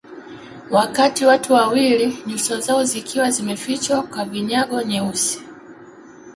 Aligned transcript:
Wakati 0.71 1.25
watu 1.25 1.53
wawili 1.53 2.17
nyuso 2.27 2.59
zao 2.59 2.83
zikiwa 2.83 3.31
zimefichwa 3.31 4.03
kwa 4.03 4.25
vinyago 4.25 4.81
nyeusi 4.81 5.41